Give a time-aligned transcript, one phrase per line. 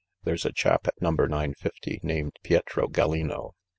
[0.23, 3.51] There's a chap at number 950 named Pietro Gallino.